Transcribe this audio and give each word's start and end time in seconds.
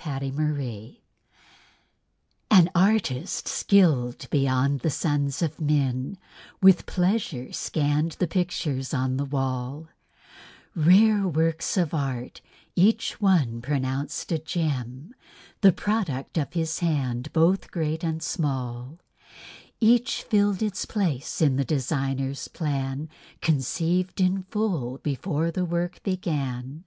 PERFECT 0.00 0.36
WORK 0.36 0.92
An 2.52 2.70
artist 2.72 3.48
skilled 3.48 4.30
beyond 4.30 4.78
the 4.82 4.90
sons 4.90 5.42
of 5.42 5.60
men 5.60 6.18
With 6.62 6.86
pleasure 6.86 7.52
scanned 7.52 8.12
the 8.12 8.28
pictures 8.28 8.94
on 8.94 9.16
the 9.16 9.24
wall, 9.24 9.88
Rare 10.76 11.26
works 11.26 11.76
of 11.76 11.92
art, 11.94 12.40
each 12.76 13.20
one 13.20 13.60
pronounced 13.60 14.30
a 14.30 14.38
gem, 14.38 15.16
The 15.62 15.72
product 15.72 16.38
of 16.38 16.52
his 16.52 16.78
hand, 16.78 17.32
both 17.32 17.72
great 17.72 18.04
and 18.04 18.22
small; 18.22 19.00
Each 19.80 20.22
filled 20.22 20.62
its 20.62 20.84
place 20.84 21.40
in 21.40 21.56
the 21.56 21.64
designer's 21.64 22.46
plan; 22.46 23.08
Conceived 23.42 24.20
in 24.20 24.44
full 24.44 24.98
before 24.98 25.50
the 25.50 25.64
work 25.64 26.00
began. 26.04 26.84